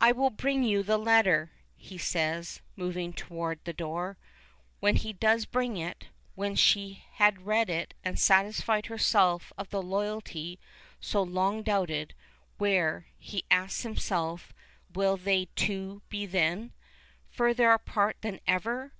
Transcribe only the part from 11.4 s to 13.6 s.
doubted, where, he